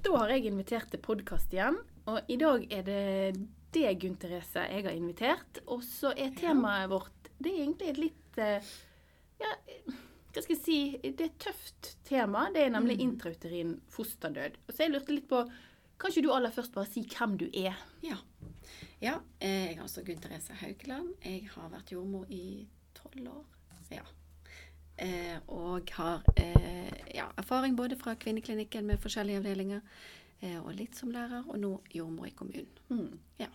[0.00, 1.74] da har jeg invitert til podkast igjen.
[2.08, 3.00] Og i dag er det
[3.74, 5.60] deg, Gunn Therese, jeg har invitert.
[5.68, 8.70] Og så er temaet vårt Det er egentlig et litt eh,
[9.42, 9.50] Ja,
[10.32, 12.46] hva skal jeg si Det er et tøft tema.
[12.54, 14.56] Det er nemlig intrauterin fosterdød.
[14.64, 15.42] Og så jeg lurte litt på
[16.00, 17.76] Kan ikke du aller først bare si hvem du er?
[18.06, 18.16] Ja.
[19.04, 21.12] ja eh, jeg er altså Gunn Therese Haukeland.
[21.20, 22.64] Jeg har vært jordmor i
[22.96, 23.44] tolv år.
[23.92, 24.08] Ja.
[24.96, 29.82] Eh, og har eh, ja, erfaring både fra kvinneklinikken med forskjellige avdelinger,
[30.40, 32.80] eh, og litt som lærer, og nå jordmor i kommunen.
[32.88, 33.18] Mm.
[33.42, 33.50] Ja.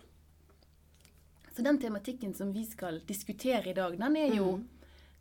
[1.52, 4.68] Så den tematikken som vi skal diskutere i dag, den er jo Mm.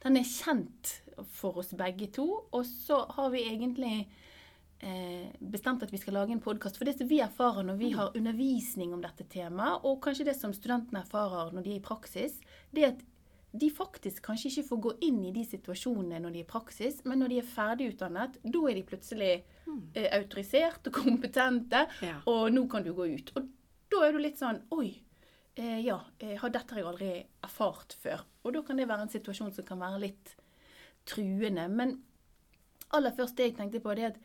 [0.01, 0.95] Den er kjent
[1.37, 2.25] for oss begge to.
[2.51, 4.07] Og så har vi egentlig
[4.81, 6.79] eh, bestemt at vi skal lage en podkast.
[6.79, 10.37] For det som vi erfarer når vi har undervisning om dette temaet, og kanskje det
[10.39, 12.39] som studentene erfarer når de er i praksis,
[12.73, 13.05] det er at
[13.53, 17.01] de faktisk kanskje ikke får gå inn i de situasjonene når de er i praksis,
[17.05, 19.31] men når de er ferdigutdannet, da er de plutselig
[19.93, 22.21] eh, autorisert og kompetente, Ja.
[22.25, 23.31] og nå kan du gå ut.
[23.35, 23.49] Og
[23.91, 24.93] da er du litt sånn Oi,
[25.57, 27.11] eh, ja, eh, har dette jeg aldri
[27.43, 28.23] erfart før.
[28.45, 30.35] Og da kan det være en situasjon som kan være litt
[31.05, 31.67] truende.
[31.69, 31.97] Men
[32.93, 34.21] aller først det jeg tenkte på, det er at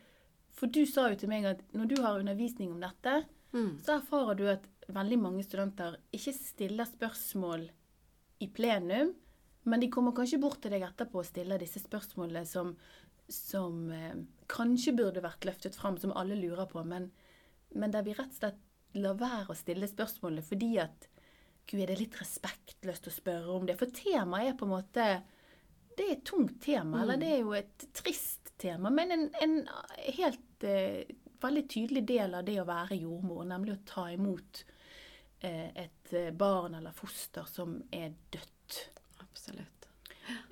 [0.57, 3.77] For du sa jo til meg at når du har undervisning om dette, Mm.
[3.81, 7.69] så erfarer du at veldig mange studenter ikke stiller spørsmål
[8.39, 9.13] i plenum,
[9.67, 12.71] men de kommer kanskje bort til deg etterpå og stiller disse spørsmålene som,
[13.27, 14.15] som eh,
[14.51, 17.09] kanskje burde vært løftet fram, som alle lurer på, men,
[17.75, 18.63] men der vi rett og slett
[18.97, 21.09] lar være å stille spørsmålene fordi at
[21.67, 23.75] Gud, er det litt respektløst å spørre om det?
[23.75, 25.07] For temaet er på en måte
[25.97, 29.55] Det er et tungt tema, eller det er jo et trist tema, men en, en
[30.15, 31.09] helt eh,
[31.41, 34.76] veldig tydelig del av det å være jordmor, nemlig å ta imot eh,
[35.41, 38.79] et eh, barn eller foster som er dødt.
[39.21, 39.87] Absolutt.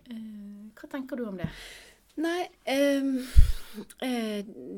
[0.06, 1.50] Eh, hva tenker du om det?
[2.16, 3.04] Nei, eh,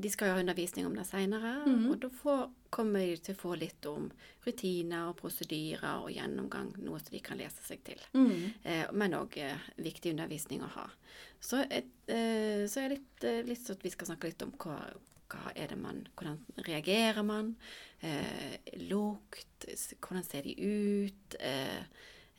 [0.01, 1.51] de skal jo ha undervisning om det seinere.
[1.67, 1.91] Mhm.
[1.91, 4.07] Og da får, kommer de til å få litt om
[4.45, 6.71] rutiner og prosedyrer og gjennomgang.
[6.81, 8.01] Noe som de kan lese seg til.
[8.63, 10.87] Eh, men òg eh, viktig undervisning å ha.
[11.39, 14.41] Så, et, eh, så er det litt, eh, litt sånn at vi skal snakke litt
[14.47, 14.79] om hva,
[15.29, 17.55] hva er det man Hvordan reagerer man?
[18.01, 18.57] Eh,
[18.89, 19.65] lukt?
[19.99, 21.35] Hvordan ser de ut?
[21.39, 21.81] Eh,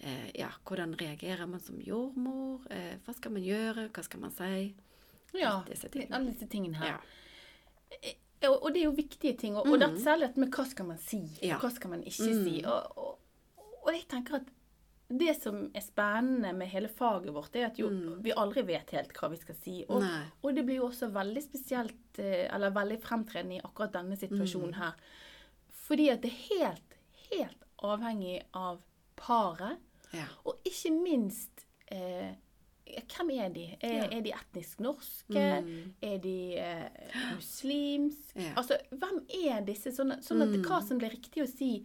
[0.00, 2.65] eh, ja, hvordan reagerer man som jordmor?
[2.71, 3.88] Eh, hva skal man gjøre?
[3.93, 4.75] Hva skal man si?
[5.37, 6.94] Ja, Disse alle disse tingene her.
[6.97, 8.15] Ja.
[8.48, 9.56] Og, og det er jo viktige ting.
[9.59, 11.56] Og, og er særlig dette med hva skal man si, Ja.
[11.56, 12.44] og hva skal man ikke Mm.
[12.44, 12.62] si.
[12.65, 13.19] Og, og,
[13.82, 14.47] og jeg tenker at
[15.09, 17.89] det som er spennende med hele faget vårt, er at jo,
[18.21, 19.77] vi aldri vet helt hva vi skal si.
[19.89, 20.03] Og,
[20.45, 24.75] og det blir jo også veldig spesielt, eh, eller veldig fremtredende i akkurat denne situasjonen
[24.77, 24.93] her.
[25.87, 26.99] Fordi at det er helt,
[27.31, 28.83] helt avhengig av
[29.17, 29.81] paret.
[30.13, 30.27] Ja.
[30.45, 32.35] Og ikke minst eh,
[32.89, 33.65] Hvem er de?
[33.85, 34.05] Er, Ja.
[34.17, 35.41] er de etnisk norske?
[36.01, 36.87] Er de eh,
[37.37, 38.31] muslimsk?
[38.37, 38.55] Ja.
[38.57, 39.93] Altså, hvem er disse?
[39.93, 41.83] Sånn, sånn at hva som blir riktig å si,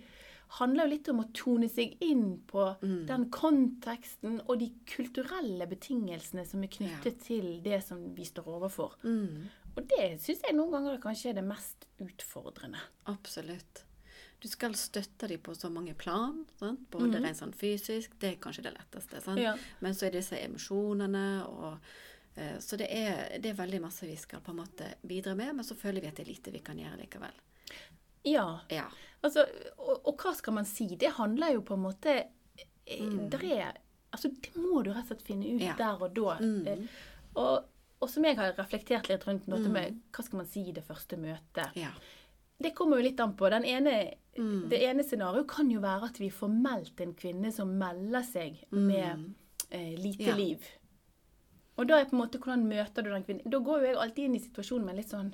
[0.59, 6.45] handler jo litt om å tone seg inn på den konteksten og de kulturelle betingelsene
[6.45, 8.97] som er knyttet til det som vi står overfor.
[9.03, 9.49] Mm.
[9.73, 12.81] Og det syns jeg noen ganger kanskje er det mest utfordrende.
[13.09, 13.83] Absolutt.
[14.43, 16.43] Du skal støtte dem på så mange plan.
[16.59, 16.83] Sant?
[16.91, 19.21] Både rent sånn fysisk, det er kanskje det letteste.
[19.23, 19.41] Sant?
[19.41, 19.53] Ja.
[19.79, 21.71] Men så er det disse emosjonene og
[22.35, 25.55] eh, Så det er, det er veldig masse vi skal på en måte bidra med,
[25.55, 27.41] men så føler vi at det er lite vi kan gjøre likevel.
[28.27, 28.47] Ja.
[28.69, 28.85] Ja.
[29.23, 29.45] Altså,
[29.77, 30.87] og, og hva skal man si?
[30.99, 32.15] Det handler jo på en måte
[32.89, 33.29] mm.
[33.31, 33.77] der er,
[34.11, 35.67] altså, Det må du rett og slett finne ut Mm.
[35.69, 35.75] Ja.
[35.79, 36.35] der og da.
[36.43, 36.87] Mm.
[37.39, 37.69] Og,
[38.03, 40.83] og som jeg har reflektert litt rundt dette med hva skal man si i det
[40.83, 41.71] første møtet.
[41.75, 41.81] Mm.
[41.85, 41.93] ja.
[42.63, 43.49] Det kommer jo litt an på.
[43.49, 44.13] Den ene,
[44.69, 48.61] Det ene scenarioet kan jo være at vi får meldt en kvinne som melder seg
[48.71, 49.33] med
[49.71, 50.27] eh, lite Mm.
[50.29, 50.35] Ja.
[50.37, 50.67] liv.
[51.77, 53.49] Og da er på en måte hvordan møter du den kvinnen?
[53.49, 55.33] Da går jo jeg alltid inn i situasjonen med litt sånn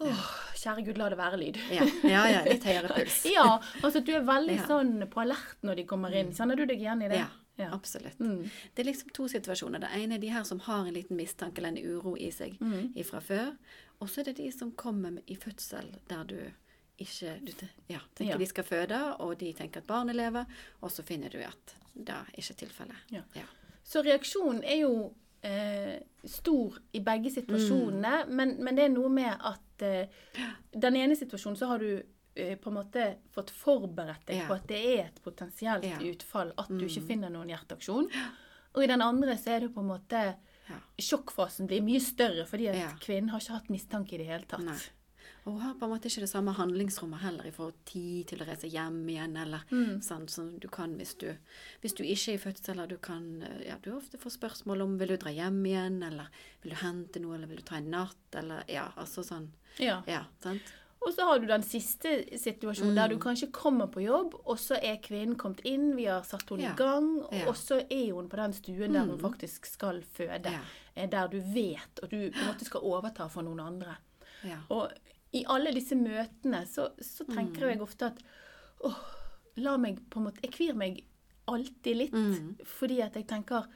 [0.00, 0.22] Åh,
[0.56, 1.58] kjære Gud, la det være lyd.
[1.70, 3.18] Ja, ja, ja litt høyere puls.
[3.36, 4.66] Ja, altså du er veldig Ja.
[4.70, 6.32] sånn på alert når de kommer inn.
[6.36, 7.18] Kjenner du deg igjen i det?
[7.20, 7.28] Ja,
[7.60, 7.68] Ja.
[7.76, 8.16] absolutt.
[8.18, 8.48] Mm.
[8.74, 9.80] Det er liksom to situasjoner.
[9.80, 12.56] Det ene er de her som har en liten mistanke eller en uro i seg
[12.60, 12.94] Mm.
[13.04, 13.56] fra før.
[14.00, 16.38] Og så er det de som kommer i fødsel der du
[16.98, 17.52] ikke du
[17.88, 18.36] ja, tenker Ja.
[18.38, 20.44] de skal føde, og de tenker at barnet lever,
[20.82, 22.96] og så finner du at det er ikke tilfellet.
[23.10, 23.22] Ja.
[23.84, 29.32] Så reaksjonen er jo eh, stor i begge situasjonene, men, men det er noe med
[29.40, 30.06] at eh,
[30.72, 32.02] den ene situasjonen så har du
[32.36, 34.46] eh, på en måte fått forberedt deg Ja.
[34.46, 35.96] på at det er et potensielt Ja.
[35.98, 36.10] Mm.
[36.14, 38.10] utfall, at du ikke finner noen hjerteaksjon.
[38.74, 40.36] Og i den andre så er det på en måte.
[41.00, 44.62] Sjokkfasen blir mye større fordi at kvinnen har ikke hatt mistanke i det hele tatt.
[44.62, 44.76] Nei.
[45.46, 48.46] Og har på en måte ikke det samme handlingsrommet heller i forhold tid til å
[48.46, 50.00] reise hjem igjen, eller Mm.
[50.02, 51.34] sånn som du kan hvis du,
[51.82, 54.98] hvis du ikke er i fødsel, eller du kan Ja, du ofte får spørsmål om
[54.98, 56.28] vil du dra hjem igjen, eller
[56.62, 59.48] vil du hente noe, eller vil du ta en natt, eller Ja, altså sånn.
[59.78, 60.02] Ja.
[60.06, 60.60] Ja, sant?
[61.02, 63.22] Og så har du den siste situasjonen der du Mm.
[63.22, 66.72] kanskje kommer på jobb, og så er kvinnen kommet inn, vi har satt henne Ja.
[66.72, 67.48] i gang, Ja.
[67.48, 69.20] og så er hun på den stuen der hun Mm.
[69.22, 70.44] faktisk skal føde.
[70.52, 70.60] Ja.
[70.94, 73.96] Eh, Der du vet, og du på en måte skal overta for noen andre.
[74.44, 74.58] Ja.
[74.70, 74.92] Og
[75.32, 77.68] i alle disse møtene så, så tenker Mm.
[77.70, 78.18] jeg ofte at
[78.84, 78.96] åh,
[79.56, 81.04] la meg på en måte Jeg kvir meg
[81.48, 82.56] alltid litt, Mm.
[82.64, 83.66] fordi at jeg tenker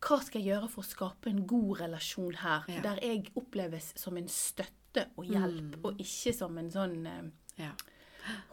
[0.00, 2.80] Hva skal jeg gjøre for å skape en god relasjon her, Ja.
[2.82, 5.84] der jeg oppleves som en støtte og hjelp, Mm.
[5.84, 7.30] og ikke som en sånn eh,
[7.64, 7.72] Ja.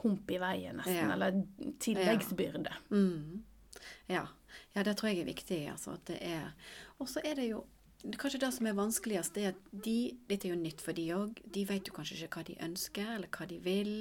[0.03, 1.13] hump i veien, nesten, Ja.
[1.13, 1.43] eller
[1.79, 2.71] tilleggsbyrde.
[2.91, 3.43] Mm.
[4.07, 4.27] Ja.
[4.75, 5.69] ja, det tror jeg er viktig.
[5.71, 6.53] Altså, at det er
[6.99, 7.65] Og så er det jo
[8.03, 9.97] Kanskje det som er vanskeligst, det er at de
[10.27, 11.37] Dette er jo nytt for de òg.
[11.55, 13.93] De vet jo kanskje ikke hva de ønsker, eller hva de vil.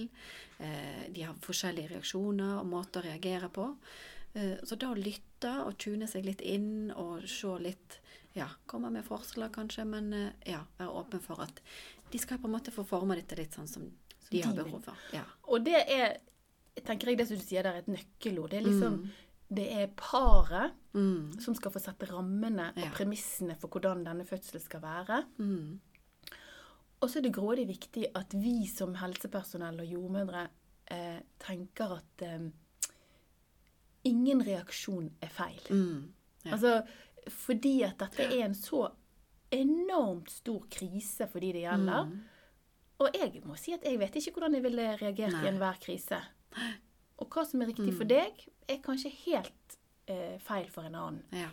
[0.59, 3.69] Eh, de har forskjellige reaksjoner og måter å reagere på.
[4.35, 7.99] Eh, så da å lytte og tune seg litt inn og se litt
[8.35, 11.59] Ja, komme med forslag kanskje, men eh, ja, være åpen for at
[12.11, 13.85] de skal på en måte få forme dette litt sånn som
[14.31, 14.97] de har behov for.
[15.13, 15.27] Ja.
[15.53, 16.17] Og det er
[16.81, 18.51] tenker jeg det som du sier der, er et nøkkelord.
[18.51, 19.11] Det er liksom Mm.
[19.53, 21.33] Det er paret Mm.
[21.41, 22.83] som skal få sette rammene Ja.
[22.87, 25.23] og premissene for hvordan denne fødselen skal være.
[25.39, 25.81] Mm.
[27.01, 30.49] Og så er det grådig viktig at vi som helsepersonell og jordmødre
[30.91, 32.51] eh, tenker at eh,
[34.05, 35.61] ingen reaksjon er feil.
[35.71, 36.13] Mm.
[36.45, 36.53] Ja.
[36.53, 36.83] Altså,
[37.29, 38.89] fordi at dette er en så
[39.53, 42.05] enormt stor krise for de det gjelder.
[42.09, 42.21] Mm.
[43.03, 45.45] Og jeg må si at jeg vet ikke hvordan jeg ville reagert Nei.
[45.45, 46.21] i enhver krise.
[47.23, 48.09] Og hva som er riktig for Mm.
[48.17, 49.77] deg, er kanskje helt
[50.11, 51.23] eh, feil for en annen.
[51.33, 51.49] Ja.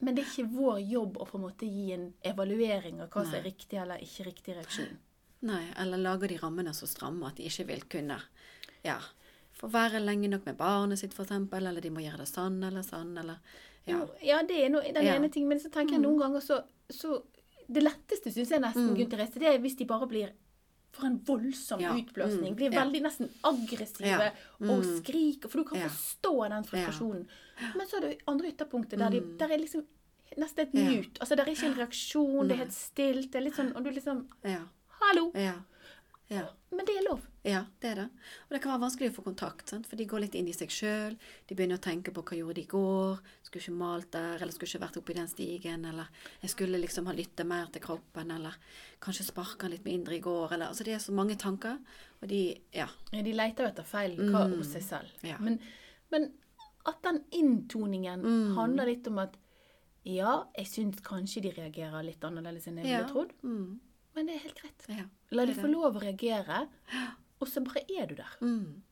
[0.00, 3.24] Men det er ikke vår jobb å på en måte gi en evaluering av hva
[3.24, 4.96] som er riktig eller ikke riktig reaksjon.
[5.42, 8.18] Nei, eller lager de rammene så stramme at de ikke vil kunne
[8.84, 8.98] ja,
[9.58, 12.82] få være lenge nok med barnet sitt, f.eks., eller de må gjøre det sånn eller
[12.86, 13.38] sånn, eller
[13.86, 14.00] ja.
[14.22, 15.14] Ja, det er no, den Ja.
[15.16, 17.22] ene ting, men så tenker jeg noen ganger så, så
[17.70, 18.96] Det letteste syns jeg nesten, Mm.
[18.96, 20.30] Gunther Therese, det er hvis de bare blir
[20.92, 21.92] for en voldsom Ja.
[21.94, 22.54] utblåsning.
[22.54, 22.56] Mm.
[22.56, 24.96] Blir veldig nesten aggressive og Mm.
[25.02, 25.48] skriker.
[25.48, 27.26] For du kan forstå den frustrasjonen.
[27.76, 29.38] Men så er det andre ytterpunktet der, de, Mm.
[29.38, 29.84] der er liksom
[30.36, 31.18] nesten et mute.
[31.20, 33.30] Altså, det er ikke en reaksjon, det er helt stilt.
[33.32, 34.64] Det er litt sånn, og du liksom Ja.
[35.00, 35.30] Hallo!
[35.34, 35.54] Ja.
[36.30, 36.48] ja.
[36.70, 37.20] Men det er lov.
[37.44, 38.04] Ja, det er det.
[38.04, 39.86] Og det kan være vanskelig å få kontakt, sant?
[39.86, 41.16] for de går litt inn i seg sjøl.
[41.46, 43.18] De begynner å tenke på hva gjorde de i går.
[43.48, 46.08] Skulle ikke malt der, eller skulle ikke vært oppi den stigen, eller
[46.42, 48.56] jeg skulle liksom ha lytta mer til kroppen, eller
[49.00, 51.78] kanskje sparka litt mindre i går, eller Altså det er så mange tanker,
[52.20, 52.88] og de Ja.
[53.12, 54.58] Ja, De leter jo etter feil hva Mm.
[54.58, 55.08] hos seg selv.
[55.24, 55.38] Ja.
[55.40, 55.58] Men,
[56.10, 56.32] men
[56.86, 58.54] at den inntoningen Mm.
[58.54, 59.36] handler litt om at
[60.04, 62.98] ja, jeg syns kanskje de reagerer litt annerledes enn jeg Ja.
[63.06, 63.80] ville trodd, Mm.
[64.14, 64.84] men det er helt greit.
[64.98, 65.04] Ja.
[65.30, 66.68] La de få lov å reagere,
[67.40, 68.36] og så bare er du der.
[68.42, 68.82] Mm.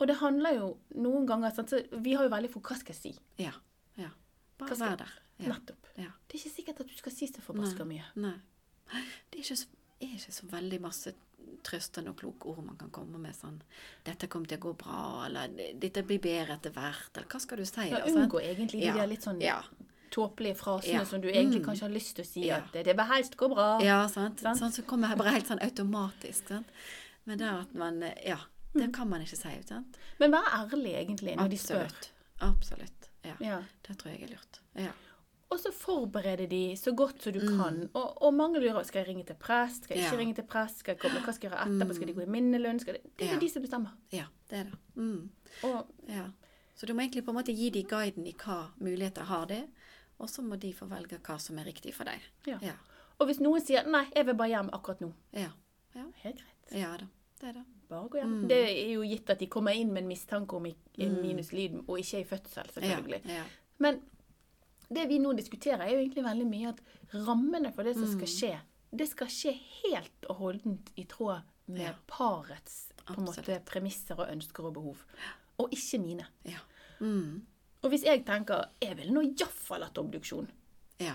[0.00, 2.94] Og det handler jo noen ganger sant, så Vi har jo veldig for hva skal
[2.94, 3.18] jeg si?
[3.38, 3.52] Ja.
[3.96, 4.10] ja.
[4.58, 5.12] Bare skal- vær der.
[5.38, 5.48] Ja.
[5.54, 5.86] Nettopp.
[5.96, 6.10] Ja.
[6.28, 8.04] Det er ikke sikkert at du skal si så forbaska mye.
[8.16, 8.34] Nei.
[9.30, 9.66] Det er ikke, så,
[10.00, 11.12] er ikke så veldig masse
[11.64, 13.60] trøstende og kloke ord man kan komme med sånn
[14.04, 15.48] 'Dette kommer til å gå bra', eller
[15.78, 17.88] 'Dette blir bedre etter hvert', eller hva skal du si?
[17.90, 18.16] Ja, sant?
[18.30, 19.04] Unngå egentlig de Ja.
[19.06, 19.62] litt sånn Ja.
[20.10, 21.04] tåpelige frasene Ja.
[21.04, 21.66] som du egentlig Mm.
[21.66, 22.56] kanskje har lyst til å si Ja.
[22.56, 23.80] at det, bør helst gå bra.
[23.82, 24.40] Ja, sant?
[24.40, 24.58] Sant?
[24.60, 26.48] Sånn som kommer bare helt sånn automatisk.
[26.48, 26.66] Sant?
[27.26, 28.38] Men det at man Ja.
[28.74, 28.80] Mm.
[28.80, 29.62] Det kan man ikke si.
[29.66, 29.96] Sant?
[30.20, 31.84] Men vær ærlig egentlig når de spør.
[31.84, 32.12] Absolutt.
[32.40, 33.08] Absolutt.
[33.24, 33.34] Ja.
[33.40, 33.62] Ja.
[33.88, 34.60] Det tror jeg er lurt.
[34.76, 34.90] Ja.
[35.50, 37.58] Og så forberede de så godt som du Mm.
[37.58, 37.90] kan.
[37.94, 40.20] Og, og mange lurer skal jeg ringe til prest, skal jeg ikke Ja.
[40.20, 41.94] ringe til prest, skal jeg komme, hva skal jeg gjøre etterpå, Mm.
[41.94, 42.80] skal de gå i minnelønn?
[42.80, 43.38] Skal de, det er Ja.
[43.40, 43.90] de som bestemmer.
[44.12, 44.74] ja, det er det.
[44.96, 45.30] Mm.
[45.62, 46.24] Og Ja.
[46.76, 49.66] Så du må egentlig på en måte gi de guiden i hva muligheter har de,
[50.20, 52.20] og så må de få velge hva som er riktig for deg.
[52.46, 52.58] Ja.
[52.62, 52.72] Ja.
[53.18, 55.48] Og hvis noen sier 'nei, jeg vil bare hjem akkurat nå', Ja,
[55.94, 56.04] ja.
[56.22, 56.80] helt greit.
[56.80, 57.06] ja da.
[57.40, 57.64] Det er det.
[57.88, 58.32] Bare gå hjem.
[58.42, 58.48] Mm.
[58.48, 61.20] Det er jo gitt at de kommer inn med en mistanke om i Mm.
[61.22, 63.20] minus lyd, og ikke i fødsel, Ja, selvfølgelig.
[63.28, 63.44] ja.
[63.78, 64.02] Men
[64.92, 66.80] det vi nå diskuterer, er jo egentlig veldig mye at
[67.14, 68.34] rammene for det som skal Mm.
[68.36, 68.60] skje,
[68.96, 69.52] det skal skje
[69.84, 71.94] helt og holdent i tråd med Ja.
[72.06, 74.96] parets på en måte, premisser og ønsker og behov.
[75.58, 76.26] Og ikke mine.
[76.44, 76.58] ja.
[77.00, 77.42] Mm.
[77.82, 80.48] Og hvis jeg tenker jeg vil nå iallfall hatt obduksjon,
[81.00, 81.14] ja.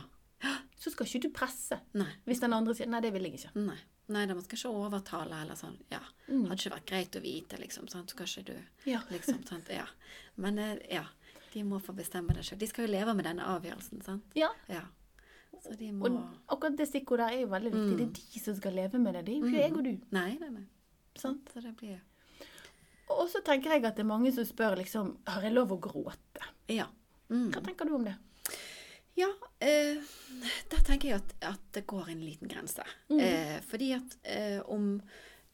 [0.80, 1.80] så skal ikke du presse.
[1.94, 2.08] Nei.
[2.26, 3.56] Hvis den andre sier nei, det vil jeg ikke.
[3.56, 3.78] Nei.
[4.14, 5.76] Nei, da man skal ikke overtale eller sånn.
[5.92, 6.00] Ja.
[6.28, 6.46] Mm.
[6.48, 7.88] Hadde ikke vært greit å vite, liksom.
[7.92, 8.14] Sant?
[8.14, 8.56] Så kanskje du
[8.90, 9.02] Ja.
[9.14, 9.70] Liksom, sant?
[9.74, 9.86] Ja.
[10.36, 11.06] Men eh, ja.
[11.54, 12.58] De må få bestemme det sjøl.
[12.62, 14.38] De skal jo leve med denne avgjørelsen, sant.
[14.40, 14.86] Ja, Ja.
[15.64, 16.16] Så de må Og
[16.52, 17.92] akkurat det stikkordet er jo veldig viktig.
[17.94, 18.00] Mm.
[18.00, 19.22] Det er de som skal leve med det.
[19.28, 19.92] Det er jo ikke jeg og du.
[20.18, 20.64] Nei, nei, nei.
[21.16, 21.52] Sant?
[21.54, 22.02] Så det blir
[23.14, 25.80] Og så tenker jeg at det er mange som spør liksom Har jeg lov å
[25.80, 26.48] gråte?
[26.74, 26.88] Ja.
[27.30, 27.52] Mm.
[27.54, 28.16] Hva tenker du om det?
[29.16, 29.30] Ja,
[29.60, 30.00] eh,
[30.72, 32.84] da tenker jeg at, at det går en liten grense.
[33.14, 34.96] Eh, fordi at eh, om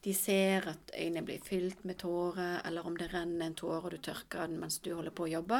[0.00, 3.90] de ser at øynene blir fylt med tårer, eller om det renner en tåre og
[3.92, 5.58] du tørker den mens du holder på å jobbe,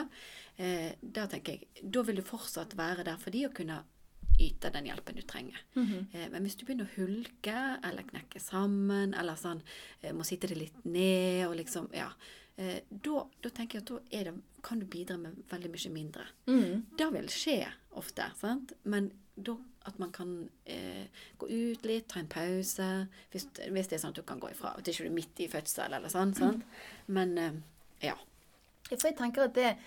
[0.56, 3.82] eh, da tenker jeg, da vil du fortsatt være der for de å kunne
[4.40, 5.60] yte den hjelpen du trenger.
[6.16, 9.60] eh, men hvis du begynner å hulke eller knekke sammen, eller sånn,
[10.00, 12.08] eh, må sitte det litt ned og liksom, ja,
[12.56, 15.90] eh, da, da tenker jeg at da er det, kan du bidra med veldig mye
[15.94, 16.26] mindre.
[16.46, 17.58] Det vil skje
[17.98, 18.72] ofte, sant?
[18.84, 19.56] Men da
[19.88, 21.06] at man kan eh,
[21.40, 22.86] gå ut litt, ta en pause,
[23.32, 24.74] hvis, hvis det er sånn at du kan gå ifra.
[24.76, 26.66] At ikke er midt i fødsel eller sånn, sant?
[27.08, 27.56] Men eh,
[28.04, 28.14] ja.
[28.90, 29.78] For jeg tenker at det er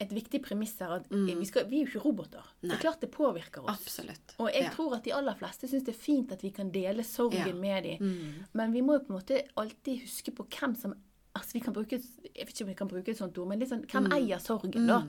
[0.00, 2.44] et viktig premiss her at vi, skal, vi er jo ikke roboter.
[2.60, 3.80] Det er klart det påvirker oss.
[3.82, 4.34] Absolutt.
[4.40, 4.70] Og jeg Ja.
[4.76, 7.52] tror at de aller fleste syns det er fint at vi kan dele sorgen Ja.
[7.54, 8.44] med dem.
[8.52, 10.94] Men vi må jo på en måte alltid huske på hvem som
[11.36, 13.60] altså vi kan bruke, Jeg vet ikke om vi kan bruke et sånt ord, men
[13.60, 15.00] litt sånn, hvem eier sorgen, da?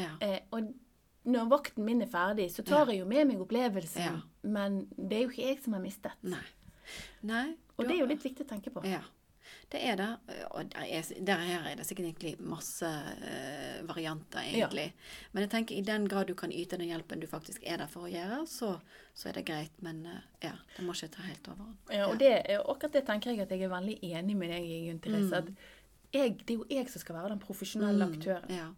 [0.00, 0.12] Ja.
[0.24, 0.72] Eh, og
[1.30, 4.02] når vakten min er ferdig, så tar jeg jo med meg opplevelsen.
[4.02, 4.18] Ja.
[4.42, 6.16] Men det er jo ikke jeg som har mistet.
[6.24, 6.44] Nei.
[7.28, 7.46] Nei.
[7.76, 8.82] Og det er jo litt viktig å tenke på.
[8.88, 9.02] Ja.
[9.70, 10.08] Det er det.
[10.50, 14.88] Og der, er, der her er det sikkert egentlig masse uh, varianter, egentlig.
[15.32, 17.90] Men jeg tenker i den grad du kan yte den hjelpen du faktisk er der
[17.90, 18.72] for å gjøre, så,
[19.14, 19.76] så er det greit.
[19.84, 21.78] Men uh, ja, det må ikke ta helt overhånd.
[21.94, 24.80] Ja, og det, akkurat det tenker jeg at jeg er veldig enig med deg i,
[24.88, 25.44] Gunn Therese.
[25.44, 28.50] At jeg, det er jo jeg som skal være den profesjonelle aktøren.
[28.50, 28.70] Ja.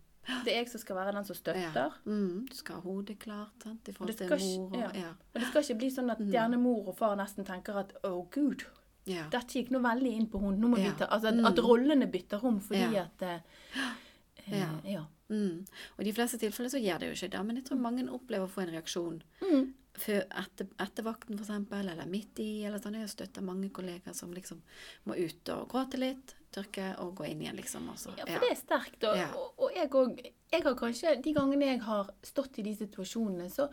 [0.44, 1.72] Det er jeg som skal være den som støtter.
[1.74, 1.88] Ja.
[2.04, 3.88] Mm, du skal ha hodet klart sant?
[3.88, 4.68] i forhold til mor.
[4.68, 4.90] Og, ja.
[5.00, 5.08] ja.
[5.34, 8.14] og det skal ikke bli sånn at gjerne mor og far nesten tenker at å
[8.30, 8.62] gud,
[9.04, 9.24] Ja.
[9.30, 10.60] dette gikk nå veldig inn på hun.
[10.60, 10.92] Nå må Ja.
[10.98, 13.02] ta, altså at, at rollene bytter om fordi Ja.
[13.08, 13.40] at eh,
[14.52, 15.04] eh, Ja.
[15.30, 15.64] Mm.
[15.96, 18.04] Og i de fleste tilfeller så gjør det jo ikke det, men jeg tror mange
[18.12, 19.72] opplever å få en reaksjon Mm.
[19.94, 22.92] før, etter, etter vakten for eksempel, eller midt i, eller sånn.
[22.94, 24.60] Jeg har støttet mange kollegaer som liksom
[25.06, 27.88] må ut og gråte litt, tørke og gå inn igjen, liksom.
[27.88, 28.12] Også.
[28.18, 29.02] Ja, for det er sterkt.
[29.04, 32.74] Og, og, og jeg òg Jeg har kanskje De gangene jeg har stått i de
[32.76, 33.70] situasjonene, så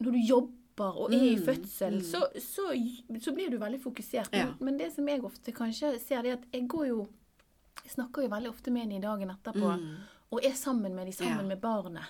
[0.00, 2.66] når du jobber og er i Mm, fødsel, så, så,
[3.20, 4.30] så blir du veldig fokusert.
[4.32, 4.54] Men, Ja.
[4.60, 7.08] men det som jeg ofte kanskje ser, det er at jeg går jo
[7.84, 9.96] Jeg snakker jo veldig ofte med dem dagen etterpå,
[10.32, 11.40] og er sammen med dem, sammen Mm.
[11.40, 11.48] Ja.
[11.48, 12.04] med barnet.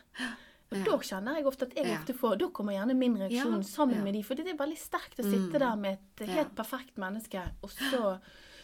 [0.71, 0.85] Og Ja.
[0.85, 1.99] Da kjenner jeg ofte at jeg Ja.
[1.99, 4.03] ofte får Da kommer gjerne min reaksjon Ja, sammen ja.
[4.05, 4.23] med dem.
[4.23, 6.35] For det er veldig sterkt å sitte der med et Ja.
[6.35, 8.21] helt perfekt menneske, og så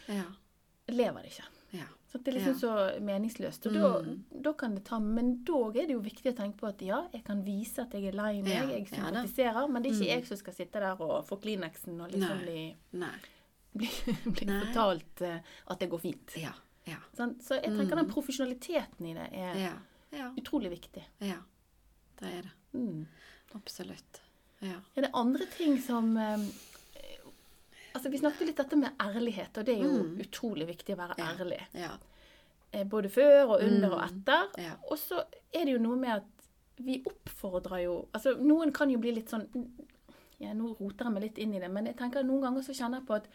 [0.09, 0.25] Ja.
[0.89, 1.85] lever det ikke.
[2.15, 2.21] Ja.
[2.21, 3.67] Så det er liksom så meningsløst.
[3.67, 3.89] Og da,
[4.47, 7.01] da kan det ta Men da er det jo viktig å tenke på at ja,
[7.13, 10.11] jeg kan vise at jeg er lei meg, Ja, jeg ja men det er ikke
[10.13, 12.45] jeg som skal sitte der og få Kleenexen og liksom Nei.
[12.45, 13.17] bli, Nei.
[13.75, 13.91] bli,
[14.37, 16.37] bli fortalt uh, at det går fint.
[16.39, 16.55] Ja.
[16.87, 17.01] Ja.
[17.17, 17.43] Sant?
[17.43, 19.75] Så jeg tenker den profesjonaliteten i det er Ja.
[20.15, 20.31] Ja.
[20.39, 21.03] utrolig viktig.
[21.25, 21.41] ja.
[22.15, 22.79] Det er det.
[22.79, 23.07] Mm.
[23.59, 24.21] Absolutt.
[24.63, 24.77] Ja.
[24.95, 26.39] Er det andre ting som eh,
[27.95, 31.15] Altså, Vi snakket litt dette med ærlighet, og det er jo utrolig viktig å være
[31.17, 31.19] Mm.
[31.25, 31.33] Ja.
[31.45, 31.61] ærlig.
[31.75, 31.91] Ja.
[32.73, 34.49] Eh, Både før og under og etter.
[34.57, 34.63] Mm.
[34.65, 34.73] Ja.
[34.91, 35.21] Og så
[35.53, 36.25] er det jo noe med at
[36.77, 39.47] vi oppfordrer jo Altså, noen kan jo bli litt sånn
[40.41, 42.63] ja, Nå roter jeg meg litt inn i det, men jeg tenker at noen ganger
[42.67, 43.29] så kjenner jeg på at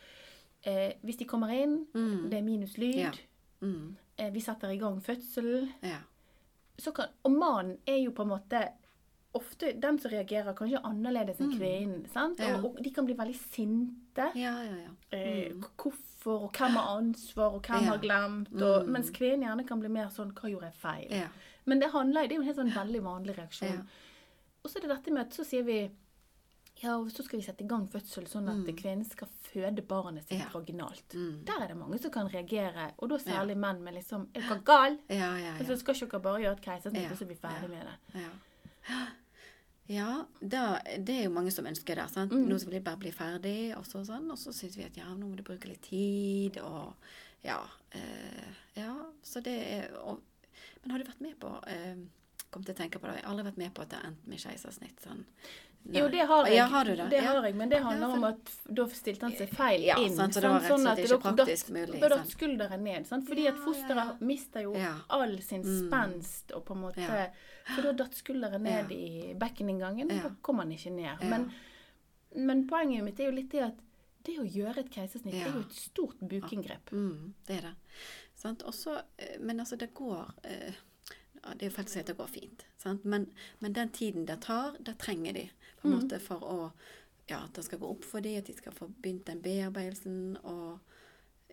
[0.66, 1.86] eh, hvis de kommer inn,
[2.30, 3.18] det er minus lyd.
[3.62, 3.96] Mm.
[4.18, 6.00] eh, vi setter i gang fødsel Ja.
[6.94, 8.74] kan, Og mannen er jo på en måte
[9.38, 12.08] ofte den som reagerer kanskje annerledes enn kvinnen.
[12.10, 12.40] sant?
[12.40, 12.48] Mm.
[12.48, 12.58] Ja.
[12.64, 14.32] Og, og de kan bli veldig sinte.
[14.36, 14.94] Ja, ja, ja.
[15.18, 17.90] Eh, Hvorfor, og hvem har ansvar, og hvem Ja.
[17.92, 18.54] har glemt?
[18.62, 21.08] Og, Mens kvinnen gjerne kan bli mer sånn Hva gjorde jeg feil?
[21.12, 21.28] Ja.
[21.66, 23.70] Men det handler, det er jo en helt sånn veldig vanlig reaksjon.
[23.70, 23.82] Ja.
[24.64, 25.90] Og så er det dette med at så sier vi
[26.82, 30.24] ja, og så skal vi sette i gang fødsel sånn at kvinnen skal føde barnet
[30.30, 30.48] sitt ja.
[30.48, 30.88] Ja.
[31.14, 31.44] Mm.
[31.46, 34.62] Der er det mange som kan reagere, og da særlig menn med liksom Er dere
[34.64, 34.98] gal?
[35.10, 35.54] Ja, ja, ja.
[35.60, 37.70] Og så skal ikke dere bare gjøre et keisersnitt, Ja, og så blir vi ferdig
[37.70, 38.24] med det?
[39.90, 42.04] Ja, da, det er jo mange som ønsker det.
[42.14, 42.30] sant?
[42.30, 42.44] Mm.
[42.46, 44.28] Nå skal de bare bli ferdig, og så sånn.
[44.30, 46.94] Og så syns vi at ja, nå må du bruke litt tid, og
[47.42, 47.58] ja.
[47.98, 48.94] Eh, ja,
[49.26, 50.22] så det er og,
[50.84, 51.98] Men har du vært med på eh,
[52.54, 54.12] Kom til å tenke på det, jeg har aldri vært med på at det har
[54.12, 55.02] endt med keisersnitt.
[55.02, 55.26] sånn.
[55.86, 56.02] Nei.
[56.02, 56.56] Jo, det har jeg.
[56.56, 57.06] Ja, har du det?
[57.10, 57.32] det ja.
[57.34, 59.96] har jeg, men det handler Ja, for- om at da stilte han seg feil Ja,
[59.98, 60.16] inn.
[60.16, 63.08] sant, så det var rett og slett at ikke praktisk mulig, Da datt skulderen ned.
[63.08, 63.28] Sant?
[63.28, 64.18] Fordi Ja, at fosteret ja, ja.
[64.20, 64.92] mister jo Ja.
[64.94, 65.02] Mm.
[65.10, 67.28] all sin spenst, og på en måte Ja.
[67.76, 68.96] For da datt skulderen ned Ja.
[68.96, 70.22] i bekkeninngangen, og Ja.
[70.24, 71.06] da kom han ikke ned.
[71.22, 71.30] Ja.
[71.30, 71.52] Men,
[72.36, 73.76] men poenget mitt er jo litt det at
[74.24, 75.48] det å gjøre et keisersnitt Ja.
[75.48, 76.92] er jo et stort bukinngrep.
[76.92, 77.76] Mm, det er det.
[78.36, 78.64] Sant?
[78.64, 80.74] Også, eh, men altså, det går eh,
[81.44, 83.06] ja, Det er jo faktisk at det går fint, sant?
[83.06, 83.28] Men,
[83.60, 85.50] men den tiden det tar, det trenger de
[85.82, 86.72] på en måte for å
[87.30, 90.38] Ja, at det skal gå opp for dem, at de skal få begynt den bearbeidelsen
[90.44, 90.80] og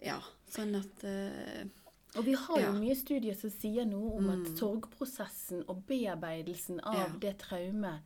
[0.02, 1.64] Ja, sånn at uh,
[2.16, 2.70] Og vi har Ja.
[2.72, 7.06] jo mye studier som sier noe om at sorgprosessen og bearbeidelsen av Ja.
[7.08, 7.20] Mm.
[7.20, 8.00] det traumet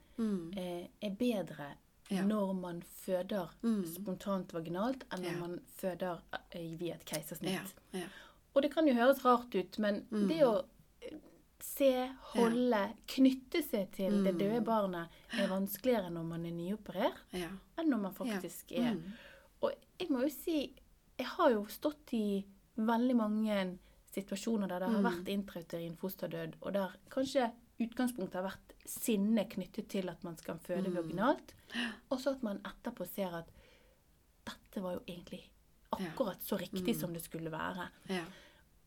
[0.56, 1.76] eh, er bedre
[2.10, 2.24] Ja.
[2.26, 3.48] når man føder
[3.86, 6.18] spontant vaginalt, enn når man føder
[6.50, 7.72] eh, via et keisersnitt.
[8.54, 10.28] Og det kan jo høres rart ut, men Mm.
[10.28, 10.64] det å
[11.64, 11.90] se,
[12.34, 17.48] holde, knytte seg til det døde barnet er vanskeligere når man er nyoperert, Ja.
[17.78, 18.90] enn når man faktisk Ja.
[18.90, 19.12] er Mm.
[19.62, 20.74] Og jeg må jo si,
[21.18, 22.44] jeg har jo stått i
[22.76, 23.78] veldig mange
[24.14, 29.88] situasjoner der det har vært intrauterin fosterdød, og der kanskje utgangspunktet har vært sinne knyttet
[29.88, 31.52] til at man skal føde vaginalt,
[32.10, 33.50] og så at man etterpå ser at
[34.46, 35.42] dette var jo egentlig
[35.92, 37.88] akkurat så riktig som det skulle være.
[38.08, 38.24] Ja.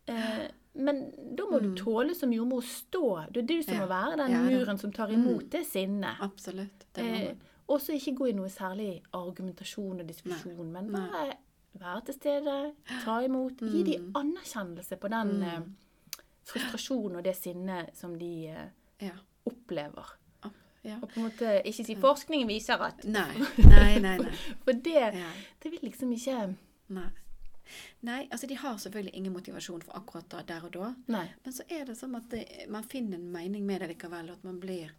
[0.08, 3.32] Eh, men da må du tåle som jordmor å stå.
[3.32, 3.80] Det er du som Ja.
[3.82, 6.18] må være den Ja, muren som tar imot det sinnet.
[6.20, 6.86] Absolutt.
[6.94, 7.42] Det Eh, man.
[7.68, 11.08] og så ikke gå i noe særlig argumentasjon og diskusjon, men Nei.
[11.10, 11.34] bare
[11.80, 15.62] være til stede, ta imot, gi de anerkjennelse på den eh,
[16.46, 18.68] frustrasjonen og det sinnet som de eh,
[19.02, 19.12] Ja.
[19.50, 20.06] opplever.
[20.84, 20.98] Ja.
[21.02, 23.38] Og på en måte ikke si 'forskningen viser at' Nei.
[23.58, 24.32] Nei, nei, nei.
[24.66, 25.30] For det, Ja.
[25.64, 26.56] det vil liksom ikke
[26.90, 27.08] Nei.
[28.02, 30.94] Nei, altså de har selvfølgelig ingen motivasjon for akkurat da, der og da.
[31.08, 31.26] Nei.
[31.46, 34.38] Men så er det som at det, man finner en mening med det likevel, og
[34.38, 34.92] at man blir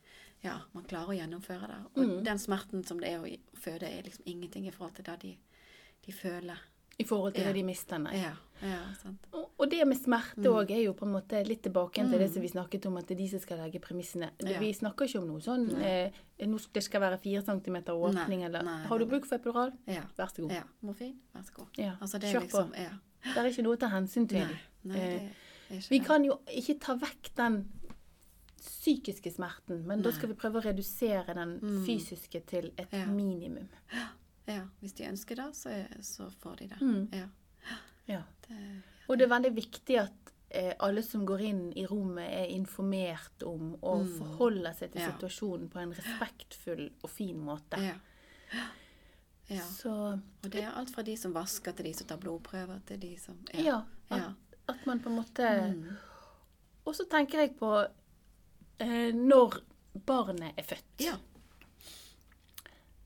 [0.44, 1.76] Ja, man klarer å gjennomføre det.
[1.96, 2.24] Og Mm.
[2.24, 5.36] den smerten som det er å føde, er liksom ingenting i forhold til det de,
[6.06, 6.58] de føler.
[6.98, 7.48] I forhold til Ja.
[7.52, 8.16] det de mister, nei.
[8.16, 8.32] Ja,
[8.62, 9.18] ja, sant.
[9.32, 10.70] Og og det med smerte Mm.
[10.70, 13.06] er jo på en måte litt tilbake til til det som vi snakket om, at
[13.06, 14.30] det er de som skal legge premissene.
[14.40, 14.58] Ja.
[14.58, 16.10] Vi snakker ikke om noe sånn eh,
[16.72, 19.72] Det skal være fire centimeter åpning, Nei, eller nei, Har du bruk for epidural?
[19.86, 20.02] Ja.
[20.18, 20.50] Vær så god.
[20.52, 20.62] ja.
[20.82, 21.66] Morfin, vær så god.
[21.78, 22.44] Ja, Altså det kjør på.
[22.46, 22.90] liksom Ja.
[23.24, 24.46] Det er ikke noe å ta hensyn til.
[24.84, 25.30] Nei, Eh, det
[25.70, 27.68] er ikke Vi kan jo ikke ta vekk den
[28.60, 33.06] psykiske smerten, men da skal vi prøve å redusere den fysiske til et Ja.
[33.06, 33.68] minimum.
[34.46, 36.80] Ja, hvis de ønsker det, så, er, så får de det.
[36.80, 37.08] Mm.
[37.12, 37.28] Ja.
[38.06, 38.22] Ja.
[38.48, 38.58] Det,
[39.08, 43.42] Og det er veldig viktig at eh, alle som går inn i rommet, er informert
[43.48, 45.04] om og forholder seg til Mm.
[45.06, 45.12] Ja.
[45.14, 47.80] situasjonen på en respektfull og fin måte.
[47.80, 47.94] ja.
[49.48, 49.62] ja.
[49.64, 49.90] Så
[50.44, 53.16] Og det er alt fra de som vasker, til de som tar blodprøver, til de
[53.18, 54.32] som ja, at, Ja.
[54.68, 55.96] at man på en måte Mm.
[56.86, 57.86] Og så tenker jeg på
[58.80, 59.54] eh, når
[60.06, 61.00] barnet er født.
[61.00, 61.16] Ja.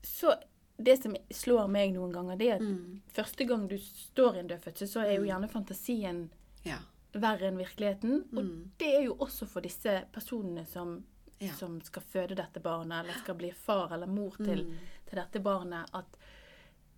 [0.03, 0.33] Så
[0.81, 3.01] det som slår meg noen ganger, det er at Mm.
[3.13, 6.29] første gang du står i en død fødsel, så er jo gjerne fantasien
[6.65, 6.77] Ja.
[7.13, 8.21] verre enn virkeligheten.
[8.37, 8.69] Og Mm.
[8.77, 11.03] det er jo også for disse personene som,
[11.41, 11.51] Ja.
[11.53, 14.77] som skal føde dette barnet, eller skal bli far eller mor til, Mm.
[15.09, 16.17] til dette barnet, at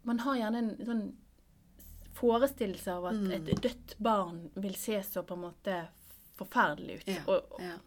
[0.03, 1.13] man har gjerne en sånn
[2.13, 3.31] forestillelse av at Mm.
[3.31, 5.87] et dødt barn vil se så på en måte
[6.37, 7.07] forferdelig ut.
[7.07, 7.21] Ja.
[7.27, 7.77] Og, ja.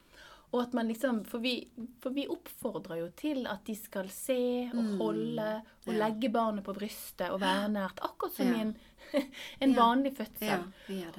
[0.55, 1.53] Og at man liksom For vi,
[2.01, 4.39] for vi oppfordrer jo til at de skal se
[4.73, 5.97] og holde og Mm.
[5.99, 6.09] Ja.
[6.09, 7.99] legge barnet på brystet og være nært.
[8.07, 8.55] Akkurat som Ja.
[8.57, 8.77] i en,
[9.61, 9.77] en Ja.
[9.83, 10.65] vanlig fødsel.
[10.89, 11.11] ja.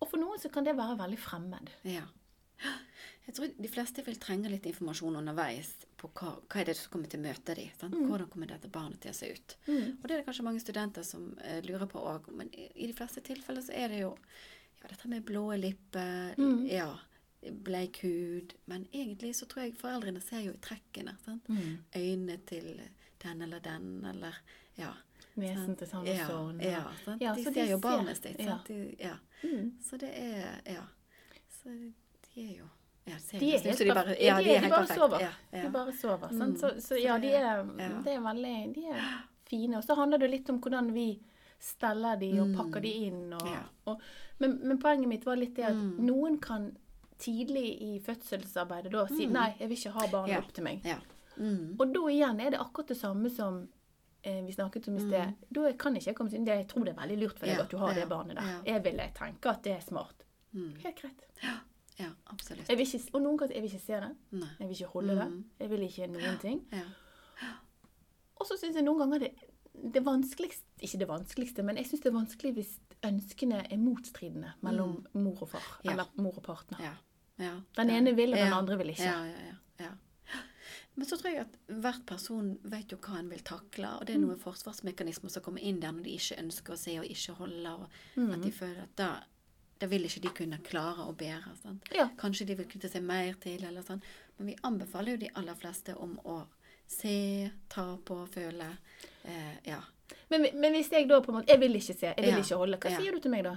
[0.00, 1.68] Og for noen så kan det være veldig fremmed.
[1.84, 2.02] Ja.
[3.26, 6.92] Jeg tror de fleste vil trenge litt informasjon underveis på hva, hva er det som
[6.92, 7.70] kommer til å møte dem.
[7.90, 8.06] Mm.
[8.08, 9.56] Hvordan kommer dette barnet til å se ut?
[9.68, 12.28] Og det er det kanskje mange studenter som eh, lurer på òg.
[12.32, 14.12] Men i, i de fleste tilfeller så er det jo
[14.82, 16.66] ja, dette med blå lipper, Mm.
[16.70, 16.92] ja,
[17.52, 18.54] bleik hud.
[18.66, 21.16] Men egentlig så tror jeg foreldrene ser jo i trekkene.
[21.24, 21.48] Sant?
[21.48, 21.78] Mm.
[21.96, 22.80] Øynene til
[23.22, 24.34] den eller den, eller
[24.78, 24.92] ja.
[25.36, 26.60] Nesen til sånn og ja, sånn.
[26.64, 27.20] Ja, sant?
[27.22, 28.40] Ja, de så ser de jo barnet sitt.
[28.40, 28.58] ja.
[28.98, 29.16] Ja.
[29.42, 29.72] Mm.
[29.84, 30.82] Så det er Ja.
[31.62, 31.68] Så
[32.34, 32.68] de er jo
[33.06, 35.20] ja, De er helt de bare, ja, ja, de, er, helt sover.
[35.20, 35.62] Ja, ja.
[35.66, 36.28] De bare sover.
[36.32, 36.56] Mm.
[36.58, 37.62] Så, så ja, de er-
[38.02, 39.76] de er veldig De er fine.
[39.76, 41.20] Og så handler det litt om hvordan vi
[41.60, 43.32] steller de og pakker de inn.
[43.32, 43.68] Og, Mm.
[43.86, 44.00] Og,
[44.38, 46.00] men, men poenget mitt var litt det at Mm.
[46.06, 46.76] noen kan
[47.18, 50.34] tidlig i fødselsarbeidet da si nei, jeg vil ikke ha barnet Mm.
[50.34, 50.38] Ja.
[50.42, 50.84] opp til meg.
[50.84, 50.98] Ja.
[51.36, 51.76] Mm.
[51.80, 53.68] Og da igjen er det akkurat det samme som
[54.24, 55.34] eh, vi snakket om i sted.
[55.54, 56.56] Da kan ikke jeg komme til det.
[56.56, 57.58] Jeg tror det er veldig lurt for deg Mm.
[57.58, 58.62] Ja, at du har det barnet der.
[58.66, 60.24] Jeg vil tenke at det er smart.
[60.52, 60.74] Mm.
[60.82, 61.22] Helt greit.
[61.98, 62.68] ja, absolutt.
[62.68, 64.16] Ikke, og noen ganger jeg vil ikke se det.
[64.32, 64.48] Nei.
[64.58, 65.28] Jeg vil ikke holde det.
[65.30, 65.44] Mm.
[65.60, 66.62] Jeg vil ikke noen ting.
[68.36, 69.30] Og så syns jeg noen ganger det,
[69.92, 72.72] det vanskeligste Ikke det vanskeligste, men jeg syns det er vanskelig hvis
[73.04, 75.66] ønskene er motstridende mellom mor og far.
[75.84, 75.92] Ja.
[75.92, 76.80] Eller mor og partner.
[76.82, 76.92] Ja.
[77.38, 77.60] Ja.
[77.76, 79.04] Den ene vil, og den andre vil ikke.
[79.04, 79.92] Ja, ja, ja, ja.
[80.96, 84.16] Men så tror jeg at hvert person vet jo hva en vil takle, og det
[84.16, 84.22] Mm.
[84.22, 87.34] er noen forsvarsmekanismer som kommer inn der når de ikke ønsker å se og ikke
[87.36, 88.32] holde, og Mm.
[88.32, 89.08] at de føler at da,
[89.78, 91.78] da vil ikke de kunne klare å bære.
[91.94, 92.08] Ja.
[92.16, 94.00] Kanskje de vil knytte seg mer til, eller sånn.
[94.38, 96.46] Men vi anbefaler jo de aller fleste om å
[96.88, 98.78] se, ta på, føle.
[99.24, 99.82] Eh, ja.
[100.30, 102.38] Men, men hvis jeg da på en måte Jeg vil ikke se, jeg vil Ja.
[102.38, 102.78] ikke holde.
[102.78, 103.56] Hva sier du til meg da?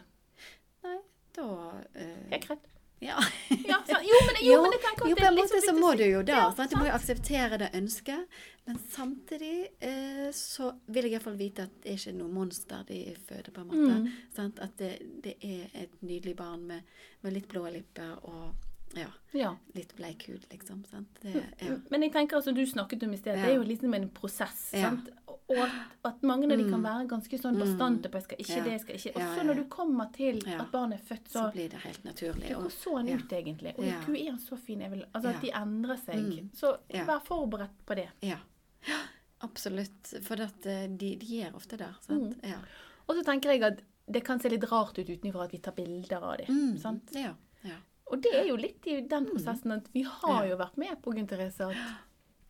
[0.83, 0.97] Nei,
[1.33, 2.59] da eh, Helt greit.
[2.99, 3.15] Ja.
[3.49, 4.03] Ja, sant?
[4.03, 6.21] jo, men, jo, men det kan jo, på en liksom måte så må du jo
[6.23, 6.35] det.
[6.35, 6.67] Ja?
[6.71, 8.39] Du må jo akseptere det ønsket.
[8.65, 12.99] Men samtidig eh, så vil jeg iallfall vite at det er ikke noe monster de
[13.17, 13.93] føder, på en måte.
[13.95, 14.09] Mm.
[14.35, 14.59] Sant?
[14.62, 14.91] At det,
[15.23, 16.91] det er et nydelig barn med,
[17.23, 19.56] med litt blå lipper og ja, Ja.
[19.75, 20.84] litt bleik hud, liksom.
[20.89, 21.19] Sant?
[21.21, 21.78] Det, ja.
[21.89, 24.71] Men jeg tenker altså, du snakket om i sted, det er jo liksom en prosess.
[24.73, 24.89] Ja.
[24.89, 25.10] sant?
[25.49, 25.71] Og at,
[26.06, 28.63] at mange av de kan være ganske sånn bastante på 'jeg skal ikke Ja.
[28.63, 31.04] det', jeg skal ikke Og Ja, så ja, når du kommer til at barnet er
[31.15, 32.52] født, Så så blir det helt naturlig.
[32.54, 33.15] Hvor så han ja.
[33.15, 33.73] ut, egentlig?
[33.80, 34.04] Og Ja.
[34.06, 34.82] Gud, er han så fin?
[34.82, 35.36] Jeg vil, altså Ja.
[35.36, 36.15] At de endrer seg.
[36.15, 36.49] Mm.
[36.54, 38.10] Så vær forberedt på det.
[38.21, 38.38] Ja.
[39.41, 40.13] Absolutt.
[40.23, 41.95] For at eh, de, de er ofte der.
[42.02, 42.36] Sant?
[42.43, 42.49] Mm.
[42.49, 42.58] Ja.
[43.08, 45.71] Og så tenker jeg at det kan se litt rart ut utenfra at vi tar
[45.78, 46.47] bilder av dem.
[46.73, 46.78] Mm.
[46.82, 47.12] Sant?
[47.15, 47.34] ja.
[47.63, 47.78] ja.
[48.11, 51.13] Og det er jo litt i den prosessen at vi har jo vært med på
[51.13, 51.75] Gunn Therese at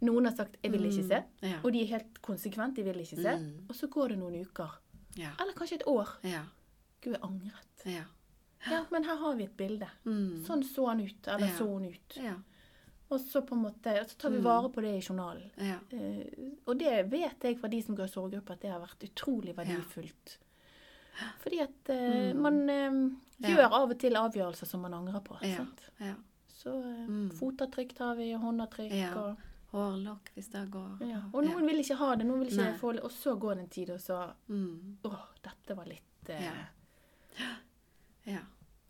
[0.01, 1.49] noen har sagt 'jeg vil ikke se', Mm.
[1.49, 1.59] Ja.
[1.63, 3.35] og de er helt konsekvent, de vil ikke se.
[3.37, 3.65] Mm.
[3.69, 4.69] Og så går det noen uker.
[5.17, 5.31] Ja.
[5.39, 6.07] Eller kanskje et år.
[6.23, 6.43] Ja.
[7.01, 7.85] Gud, jeg angret.
[7.85, 8.03] Ja.
[8.69, 9.87] Ja, men her har vi et bilde.
[10.05, 10.43] Mm.
[10.45, 12.15] Sånn så han ut, eller så hun ut.
[12.17, 12.35] Ja.
[13.11, 14.43] Og så på en måte, så tar vi Mm.
[14.43, 15.49] vare på det i journalen.
[15.57, 15.79] Ja.
[15.91, 16.25] Eh,
[16.67, 19.55] og det vet jeg fra de som går i sorggruppe, at det har vært utrolig
[19.55, 20.37] verdifullt.
[21.43, 22.41] Fordi at eh, Mm.
[22.41, 25.37] man eh, gjør av og til avgjørelser som man angrer på.
[26.59, 27.29] Så eh, Mm.
[27.39, 29.15] fotavtrykk tar vi, og håndavtrykk.
[29.17, 29.37] Og,
[29.71, 30.97] Hårlokk hvis det går.
[31.33, 33.03] og noen vil ikke ha det, noen vil ikke få det.
[33.03, 34.97] Og så går det en tid, og så Mm.
[35.05, 35.11] Å,
[35.43, 37.49] dette var litt eh, Ja.
[38.25, 38.39] Ja.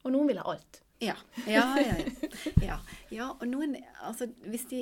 [0.05, 0.81] Og noen vil ha alt.
[1.01, 1.15] Ja.
[1.47, 2.29] Ja, ja, ja.
[2.61, 2.77] ja.
[3.11, 4.81] ja og noen Altså, hvis de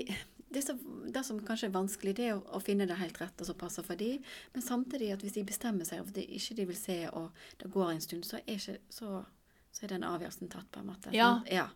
[0.49, 0.77] det, så,
[1.13, 3.57] det som kanskje er vanskelig, det er å, å finne det helt rett og som
[3.59, 4.23] passer for dem.
[4.53, 7.41] Men samtidig at hvis de bestemmer seg for at de ikke de vil se, og
[7.61, 9.23] det går en stund, så er, ikke, så,
[9.75, 11.11] så er den avgjørelsen tatt, på en måte.
[11.15, 11.33] Ja.
[11.51, 11.67] ja.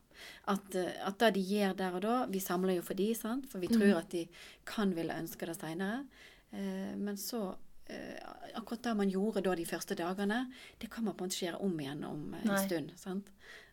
[0.51, 3.47] At, eh, at det de gjør der og da Vi samler jo for de, sant?
[3.49, 4.27] for vi tror at de
[4.69, 6.05] kan ville ønske det seinere.
[6.51, 7.49] Eh, men så
[7.91, 8.21] eh,
[8.55, 10.45] Akkurat det man gjorde da de første dagene,
[10.79, 12.63] det kan man på en måte ikke gjøre om igjen om en Nei.
[12.67, 12.95] stund.
[12.99, 13.31] sant?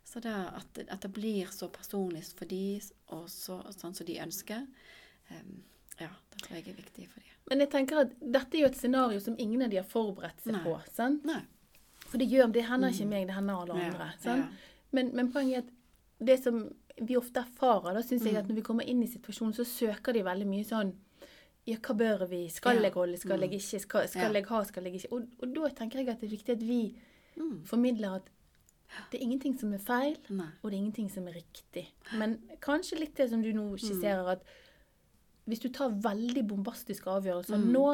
[0.09, 2.81] Så det at, at det blir så personlig for de,
[3.13, 4.63] og så, sånn som de ønsker,
[5.31, 5.59] um,
[6.01, 7.35] ja, det tror jeg er viktig for de.
[7.51, 10.41] Men jeg tenker at dette er jo et scenario som ingen av de har forberedt
[10.45, 10.63] seg Nei.
[10.65, 10.77] på.
[10.97, 11.25] sant?
[11.29, 11.43] Nei.
[12.09, 14.07] For det gjør det hender ikke meg, det hender alle Ja, andre.
[14.23, 14.47] sant?
[14.47, 14.77] ja.
[14.97, 15.75] Men, men poenget er at
[16.31, 16.63] det som
[17.01, 18.39] vi ofte erfarer, da syns jeg Mm.
[18.41, 20.95] at når vi kommer inn i situasjonen, så søker de veldig mye sånn
[21.69, 22.49] Ja, hva bør vi?
[22.49, 22.83] Skal Ja.
[22.89, 23.19] jeg holde?
[23.21, 23.43] Skal Mm.
[23.51, 23.81] jeg ikke?
[23.81, 24.41] Skal, skal Ja.
[24.41, 24.63] jeg ha?
[24.65, 25.13] Skal jeg ikke?
[25.13, 26.97] Og, og da tenker jeg at det er viktig at vi
[27.37, 27.63] Mm.
[27.67, 28.31] formidler at
[29.11, 30.47] det er ingenting som er feil, Nei.
[30.63, 31.87] og det er ingenting som er riktig.
[32.19, 34.43] Men kanskje litt det som du nå skisserer, at
[35.49, 37.73] hvis du tar veldig bombastiske avgjørelser Mm.
[37.73, 37.85] nå,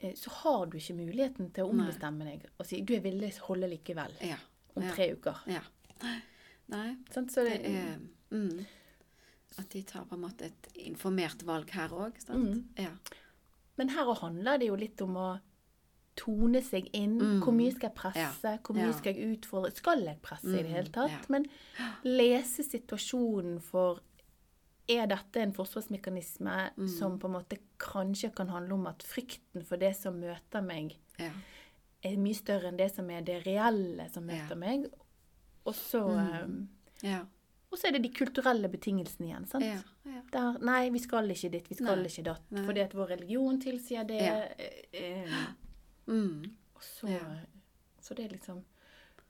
[0.00, 3.30] eh, så har du ikke muligheten til å ombestemme deg og si du, jeg ville
[3.46, 4.36] holde likevel Ja.
[4.76, 5.36] om tre uker.
[5.46, 5.62] Ja.
[6.68, 6.96] Nei?
[7.12, 7.98] Så det det, er
[8.30, 8.66] mm,
[9.58, 12.12] At de tar på en måte et informert valg her òg?
[12.28, 12.64] Mm.
[12.76, 12.90] Ja.
[13.76, 15.40] Men her handler det jo litt om å
[16.16, 17.18] tone seg inn.
[17.18, 17.40] Mm.
[17.42, 18.42] Hvor mye skal jeg presse?
[18.52, 18.58] Ja.
[18.62, 18.92] Hvor mye Ja.
[18.92, 19.72] skal jeg utfordre?
[19.74, 20.74] Skal jeg presse i det Mm.
[20.74, 21.10] hele tatt?
[21.10, 21.18] Ja.
[21.28, 21.46] Men
[22.04, 24.00] lese situasjonen for
[24.86, 26.88] Er dette en forsvarsmekanisme Mm.
[26.98, 30.98] som på en måte kanskje kan handle om at frykten for det som møter meg,
[31.18, 34.84] er mye større enn det som er det reelle som møter meg?
[35.64, 36.04] Og så,
[36.46, 36.68] Mm.
[37.02, 37.20] Ja.
[37.20, 37.24] eh,
[37.72, 39.46] og så er det de kulturelle betingelsene igjen.
[39.48, 39.64] sant?
[39.64, 39.80] Ja.
[40.04, 40.20] ja.
[40.30, 42.04] Der, nei, vi skal ikke dit, vi skal Nei.
[42.04, 42.42] ikke datt.
[42.66, 44.20] Fordi at vår religion tilsier det.
[44.20, 44.44] Ja.
[44.58, 45.46] eh, eh,
[46.06, 46.50] Mm.
[46.76, 47.20] og så, Ja.
[48.00, 48.62] så det er liksom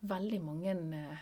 [0.02, 1.18] veldig mange eh,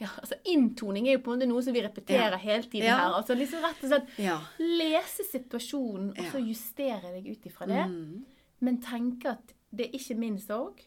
[0.00, 2.36] ja, altså Inntoning er jo på en måte noe som vi repeterer Ja.
[2.38, 2.96] hele tiden Ja.
[2.98, 3.14] her.
[3.20, 4.40] altså liksom Rett og slett Ja.
[4.58, 7.86] lese situasjonen, og så justere deg ut ifra det.
[7.90, 8.24] Mm.
[8.60, 10.80] Men tenke at det er ikke min sorg.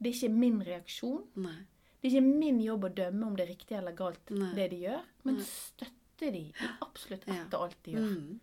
[0.00, 1.24] Det er ikke min reaksjon.
[1.36, 1.56] Nei.
[2.02, 4.54] Det er ikke min jobb å dømme om det er riktig eller galt, Nei.
[4.54, 5.00] det de gjør.
[5.24, 5.42] Men Nei.
[5.44, 6.52] støtte de i
[6.82, 8.16] absolutt og alt de gjør.
[8.18, 8.40] Mm.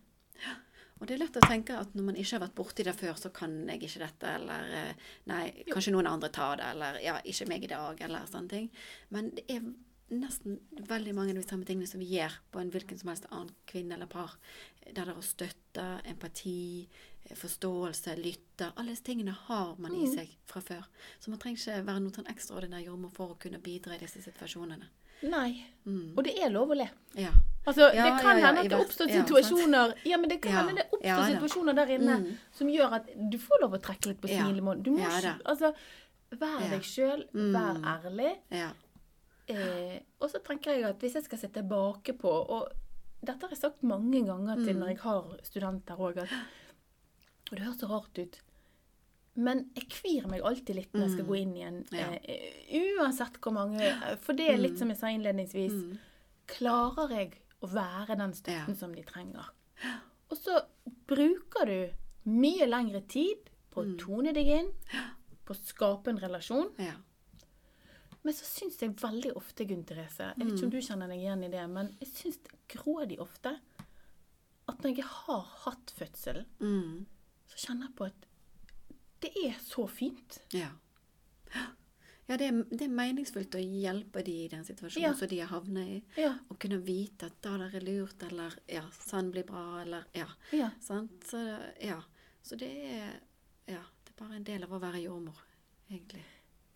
[1.02, 3.16] Og det er lett å tenke at når man ikke har vært borti det før,
[3.18, 7.16] så kan jeg ikke dette, eller eh, nei, kanskje noen andre tar det, eller ja,
[7.26, 8.68] ikke meg i dag, eller sånne ting.
[9.10, 9.66] Men det er
[10.12, 13.26] nesten veldig mange av de samme tingene som vi gjør på en hvilken som helst
[13.32, 14.36] annen kvinne eller par.
[14.84, 16.86] Der det er å støtte, empati,
[17.26, 18.70] eh, forståelse, lytte.
[18.76, 20.14] Alle disse tingene har man i Mm.
[20.14, 20.86] seg fra før.
[21.18, 24.22] Så man trenger ikke være noen sånn ekstraordinær jordmor for å kunne bidra i disse
[24.22, 24.86] situasjonene.
[25.22, 25.64] Nei.
[25.86, 26.14] Mm.
[26.16, 26.88] Og det er lov å le.
[27.18, 27.30] Ja.
[27.66, 30.74] Altså, Ja, det kan ja, hende at det oppstår situasjoner Ja, men det kan hende
[30.82, 32.38] det oppstår situasjoner der inne Mm.
[32.52, 34.82] som gjør at du får lov å trekke litt på smilemåten.
[34.82, 35.34] Du må ikke.
[35.46, 35.72] Altså,
[36.32, 37.84] vær deg sjøl, vær Mm.
[37.84, 38.36] ærlig.
[38.50, 38.70] Ja.
[39.48, 42.68] Eh, og så tenker jeg at hvis jeg skal se tilbake på Og
[43.24, 44.80] dette har jeg sagt mange ganger til Mm.
[44.80, 46.28] når jeg har studenter òg, at
[47.50, 48.40] Og det høres så rart ut.
[49.34, 51.28] Men jeg kvir meg alltid litt når jeg skal Mm.
[51.30, 51.86] gå inn igjen.
[51.92, 52.08] Ja.
[52.10, 54.78] Uh, Uansett hvor mange For det er litt Mm.
[54.78, 55.72] som jeg sa innledningsvis.
[55.72, 55.98] Mm.
[56.46, 58.74] Klarer jeg å være den støtten Ja.
[58.74, 59.48] som de trenger?
[60.30, 60.60] Og så
[61.06, 61.94] bruker du
[62.26, 63.98] mye lengre tid på å Mm.
[63.98, 64.72] tone deg inn,
[65.46, 66.70] på å skape en relasjon.
[66.78, 66.92] ja.
[68.24, 70.54] Men så syns jeg veldig ofte, Gunn Therese Jeg vet Mm.
[70.56, 73.58] ikke om du kjenner deg igjen i det, men jeg syns grådig ofte
[74.68, 77.06] at når jeg har hatt fødsel, Mm.
[77.48, 78.26] så kjenner jeg på at
[79.22, 80.40] det er så fint.
[80.52, 80.68] Ja.
[82.30, 85.14] Ja, det er, det er meningsfullt å hjelpe de i den situasjonen Ja.
[85.18, 85.96] som de har havnet i.
[86.22, 86.30] Ja.
[86.48, 90.28] Å kunne vite at da det er lurt, eller ja, sånn blir bra, eller ja.
[90.54, 90.70] ja.
[90.80, 91.26] Sant?
[91.28, 91.40] Så
[91.82, 91.98] ja.
[92.42, 93.10] Så det er
[93.66, 95.42] Ja, det er bare en del av å være jordmor,
[95.90, 96.22] egentlig.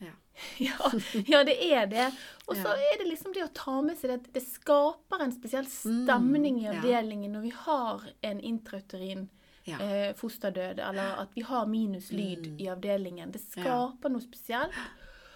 [0.03, 0.13] Ja.
[0.61, 0.91] Ja,
[1.27, 2.11] ja, det er det.
[2.47, 2.75] Og så Ja.
[2.93, 6.59] er det liksom det å ta med seg det at det skaper en spesiell stemning
[6.61, 9.29] i Mm, avdelingen når vi har en intrauterin
[9.67, 9.79] Ja.
[9.81, 12.61] eh, fosterdød, eller at vi har minuslyd Mm.
[12.61, 13.33] i avdelingen.
[13.33, 13.63] Det Ja.
[13.63, 14.73] skaper noe spesielt.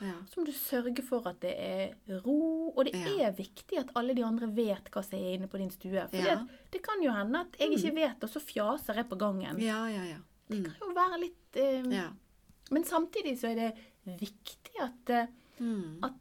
[0.00, 0.12] ja.
[0.30, 3.26] Så må du sørge for at det er ro, og det Ja.
[3.28, 6.08] er viktig at alle de andre vet hva som er inne på din stue.
[6.08, 6.36] For Ja.
[6.36, 9.58] det, det kan jo hende at jeg ikke vet, og så fjaser jeg på gangen.
[9.60, 10.16] Ja, ja, ja.
[10.48, 10.64] Det Mm.
[10.64, 12.10] kan jo være litt eh, Ja.
[12.70, 13.74] Men samtidig så er det
[14.20, 15.26] viktig at eh,
[15.60, 15.98] Mm.
[16.02, 16.12] at,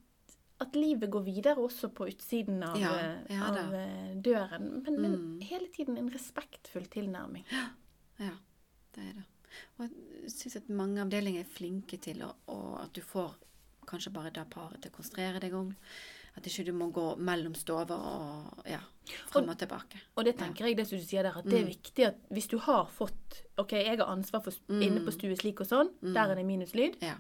[0.62, 4.84] at livet går videre også på utsiden av, Ja, eh, ja av eh, døren.
[4.84, 5.41] Men, men Mm.
[5.41, 7.45] hele tiden en respektfull tilnærming.
[8.19, 8.36] Ja,
[8.95, 9.25] det er det.
[9.79, 13.36] Og jeg syns at mange avdelinger er flinke til å, og at du får
[13.89, 15.71] kanskje bare da paret til å konsentrere deg om.
[16.38, 18.77] At ikke du må gå mellom stover og ja,
[19.32, 19.97] frem og tilbake.
[20.15, 21.71] Og det tenker jeg, det som du sier der, at det er Mm.
[21.73, 24.82] viktig at hvis du har fått OK, jeg har ansvar for Mm.
[24.84, 27.01] inne på stue slik og sånn, der er det minuslyd.
[27.01, 27.15] Ja.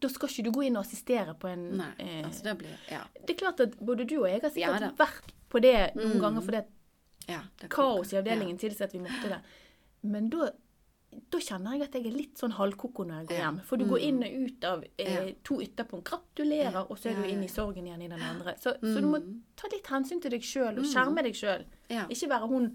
[0.00, 2.78] Da skal ikke du gå inn og assistere på en Nei, eh, altså det blir
[2.88, 3.02] Ja.
[3.26, 6.20] Det er klart at både du og jeg har sikkert vært på det noen Mm.
[6.20, 6.68] ganger fordi at
[7.28, 9.40] ja kaos i avdelingen avdelingen tilsier at vi måtte det.
[10.02, 10.50] Men da,
[11.30, 13.60] da kjenner jeg at jeg er litt sånn halvkoko når jeg går hjem.
[13.64, 16.04] For du går inn og ut av eh, to ytterpunkt.
[16.10, 18.54] Gratulerer, og så er du inne inn i sorgen igjen i den andre.
[18.60, 19.40] Så, så du må Mm.
[19.56, 21.64] ta litt hensyn til deg sjøl, og skjerme deg sjøl.
[22.08, 22.68] Ikke være hun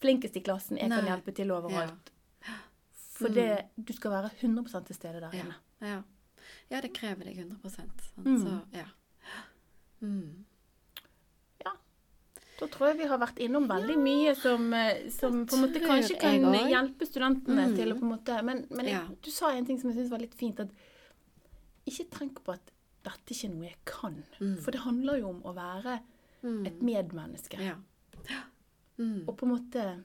[0.00, 2.10] flinkest i klassen, jeg kan hjelpe til overalt.
[3.20, 5.54] For det, du skal være 100 til stede der inne.
[5.82, 6.02] ja.
[6.70, 8.00] Ja, det krever deg 100 sant?
[8.16, 8.38] Mm.
[8.40, 8.86] Så ja.
[10.00, 10.44] Mm.
[12.60, 12.66] Ja.
[12.66, 15.80] Da tror jeg vi har vært innom veldig mye som, eh, som på en måte
[15.80, 16.68] kanskje kan også.
[16.68, 17.76] hjelpe studentene Mm.
[17.76, 19.06] til å på en måte Men, men Ja.
[19.22, 20.68] du sa en ting som jeg syns var litt fint, at
[21.86, 22.70] ikke tenk på at
[23.02, 24.24] dette ikke er noe jeg kan.
[24.40, 24.58] Mm.
[24.58, 26.00] For det handler jo om å være
[26.42, 26.66] Mm.
[26.66, 27.58] et medmenneske.
[27.58, 27.74] Ja.
[28.98, 29.24] Mm.
[29.28, 30.04] Og på en måte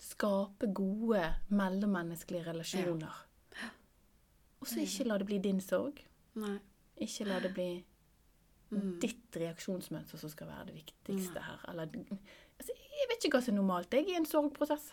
[0.00, 3.12] skape gode mellommenneskelige relasjoner.
[4.60, 5.98] Og så ikke la det bli din sorg.
[6.34, 6.58] Nei.
[7.00, 7.84] Ikke la det bli
[8.70, 8.94] Mm.
[9.02, 11.44] ditt reaksjonsmønster som skal være det viktigste Nei.
[11.46, 11.60] her.
[11.70, 11.90] Eller,
[12.58, 14.88] altså, jeg vet ikke hva som er normalt jeg i en sorgprosess.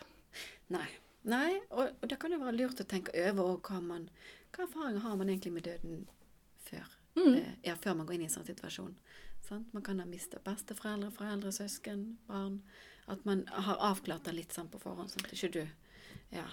[0.73, 0.87] Nei.
[1.23, 4.07] Nei, og, og det kan jo være lurt å tenke over hva man
[4.55, 6.07] Hva erfaringer har man egentlig med døden
[6.65, 6.87] før?
[7.15, 7.35] Mm.
[7.35, 8.95] Eh, ja, før man går inn i en sånn situasjon.
[9.45, 9.69] Sant?
[9.75, 12.61] Man kan ha mistet besteforeldre, foreldre, søsken, barn.
[13.11, 15.63] At man har avklart det litt sånn på forhånd, sånn ikke du
[16.35, 16.47] Ja.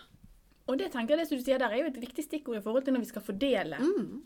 [0.69, 2.63] Og det tenker jeg det som du sier der er jo et viktig stikkord i
[2.65, 3.79] forhold til når vi skal fordele.
[3.81, 4.19] Mm.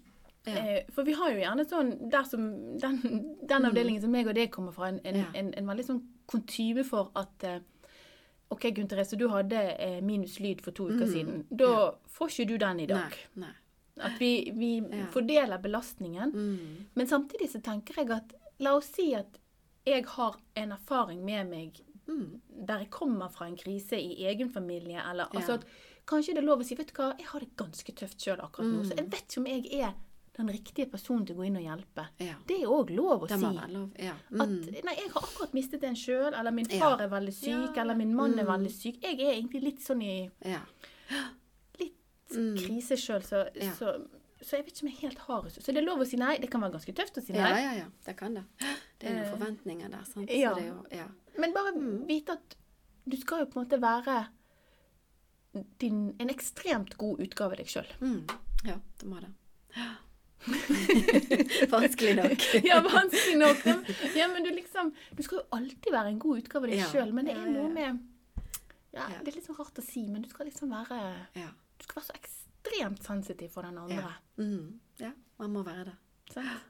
[0.47, 0.53] Ja.
[0.57, 4.51] Eh, for vi har jo gjerne sånn som Den, den avdelingen som meg og deg
[4.51, 5.21] kommer fra, en, en, Mm.
[5.21, 5.39] Ja.
[5.41, 7.61] en, en veldig sånn kontyme for at eh,
[8.51, 11.13] OK, Gunn Therese, du hadde eh, minus lyd for to uker Mm.
[11.13, 11.45] siden.
[11.51, 13.15] Da får ikke du den i dag.
[13.35, 13.47] Nei.
[13.47, 13.53] Nei.
[14.01, 15.07] At vi, vi Ja.
[15.13, 16.33] fordeler belastningen.
[16.33, 16.87] Mm.
[16.95, 19.39] Men samtidig så tenker jeg at La oss si at
[19.87, 22.41] jeg har en erfaring med meg Mm.
[22.67, 25.39] der jeg kommer fra en krise i egen familie, eller Ja.
[25.41, 25.65] altså at
[26.07, 28.41] kanskje det er lov å si Vet du hva, jeg har det ganske tøft sjøl
[28.41, 28.85] akkurat nå, Mm.
[28.91, 29.95] så jeg vet ikke om jeg er
[30.37, 32.07] den riktige personen til å gå inn og hjelpe.
[32.19, 32.35] Ja.
[32.47, 33.37] Det er òg lov å si.
[33.73, 33.91] lov.
[33.99, 34.13] Ja.
[34.13, 34.85] At Mm.
[34.85, 36.79] nei, jeg har akkurat mistet en sjøl, eller min Ja.
[36.81, 37.83] far er veldig syk, Ja.
[37.83, 38.49] eller min mann er Mm.
[38.49, 39.01] veldig syk.
[39.03, 40.61] Jeg er egentlig litt sånn i Ja.
[41.79, 41.95] litt
[42.31, 42.57] Mm.
[42.57, 43.73] krise sjøl, så, Ja.
[43.73, 44.09] så,
[44.41, 45.43] så jeg vet ikke om jeg helt har.
[45.51, 46.39] Så det er lov å si nei.
[46.39, 47.39] Det kan være ganske tøft å si nei.
[47.63, 47.85] ja, ja.
[48.07, 48.45] Det kan det.
[48.99, 50.31] Det er Eh, noen forventninger der, sant.
[50.31, 50.57] ja.
[50.57, 51.09] Er jo Ja.
[51.39, 52.07] Men bare Mm.
[52.07, 52.57] vite at
[53.07, 54.29] du skal jo på en måte være
[55.79, 57.87] din, en ekstremt god utgave av deg sjøl.
[58.01, 58.31] Mm.
[58.65, 59.29] Ja, det må det.
[61.75, 62.47] Vanskelig nok.
[62.71, 63.63] Ja, vanskelig nok.
[64.17, 66.89] Ja, men du liksom Du skal jo alltid være en god utgave av deg Ja.
[66.91, 68.01] sjøl, men det er noe med
[68.93, 69.07] ja.
[69.23, 70.99] Det er litt sånn rart å si, men du skal liksom være
[71.33, 74.03] Du skal være så ekstremt sensitiv for den andre.
[74.03, 74.13] Ja.
[74.45, 74.81] Mm.
[75.01, 75.95] ja, man må være det.
[76.35, 76.69] Sant?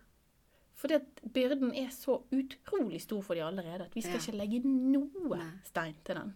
[0.83, 4.23] Fordi at byrden er så utrolig stor for de allerede at vi skal Ja.
[4.23, 5.51] ikke legge noe Nei.
[5.67, 6.33] stein til den.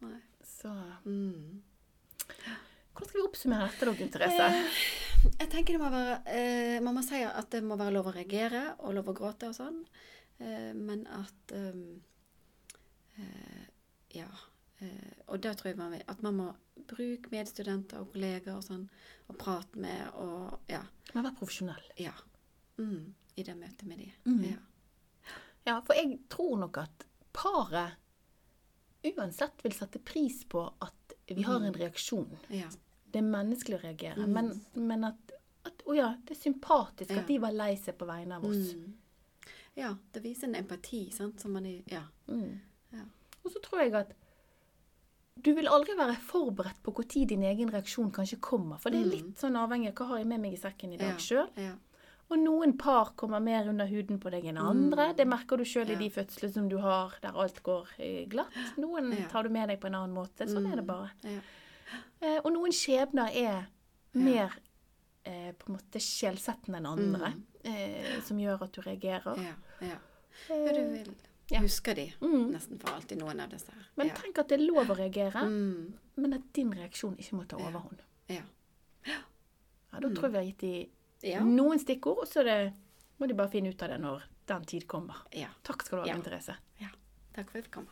[0.00, 0.18] Nei.
[0.46, 0.70] Så
[1.04, 1.62] Mm.
[3.00, 4.46] Hvordan skal vi oppsummere dette da, Gunn Therese?
[4.46, 8.06] Eh, jeg tenker det må være eh, Man må si at det må være lov
[8.08, 9.80] å reagere og lov å gråte og sånn,
[10.40, 11.82] eh, men at um,
[13.18, 13.66] eh,
[14.16, 14.28] Ja.
[14.80, 16.48] Eh, og da tror jeg man, at man må
[16.90, 18.86] bruke medstudenter og kolleger og sånn,
[19.28, 20.82] og prate med og Ja.
[21.14, 21.84] Men være profesjonell.
[22.00, 22.14] ja.
[22.78, 24.12] Mm, I det møtet med de.
[24.24, 24.44] Mm.
[24.54, 24.56] Ja.
[25.66, 27.04] Ja, for jeg tror nok at
[27.36, 27.98] paret
[29.04, 32.30] uansett vil sette pris på at vi har en reaksjon.
[32.48, 32.70] ja.
[33.12, 34.32] Det er menneskelig å reagere, Mm.
[34.32, 35.32] men, men at,
[35.66, 37.18] at Å ja, det er sympatisk Ja.
[37.20, 38.74] at de var lei seg på vegne av oss.
[38.74, 38.92] Mm.
[39.76, 42.02] Ja, det viser en empati, sant, som man Ja.
[42.28, 42.60] Mm.
[42.92, 43.04] Ja.
[43.44, 44.12] Og så tror jeg at
[45.42, 48.78] du vil aldri være forberedt på når din egen reaksjon kanskje kommer.
[48.80, 49.10] For det er Mm.
[49.10, 51.16] litt sånn avhengig av hva har jeg med meg i sekken i dag Ja.
[51.16, 51.48] sjøl.
[51.56, 51.72] ja.
[52.30, 55.12] Og noen par kommer mer under huden på deg enn andre.
[55.16, 55.90] Det merker du sjøl Mm.
[55.90, 58.52] I de fødslene som du har der alt går eh, glatt.
[58.78, 60.46] Noen tar du med deg på en annen måte.
[60.46, 60.86] Sånn er det Mm.
[60.86, 61.10] bare.
[62.20, 63.66] Eh, og noen skjebner er
[64.14, 64.52] mer
[65.24, 67.32] eh, på en måte skjellsettende enn andre,
[67.64, 69.36] eh, som gjør at du reagerer.
[69.40, 69.98] Ja, ja.
[70.48, 71.14] ja du vil
[71.50, 71.58] Ja.
[71.64, 73.86] huske de nesten for alltid, noen av disse her.
[73.96, 77.46] Men tenk at det er lov å reagere, Mm, men at din reaksjon ikke må
[77.48, 77.98] ta overhånd.
[78.28, 78.42] ja.
[79.06, 80.58] Ja, Da tror jeg vi har gitt
[81.22, 82.72] de noen stikkord, og så det,
[83.18, 85.16] må de bare finne ut av det når den tid kommer.
[85.32, 85.48] ja.
[85.64, 86.22] Takk skal du ha, Ja.
[86.22, 86.56] Therese.
[86.80, 86.88] ja.
[87.34, 87.88] Takk for at du kom.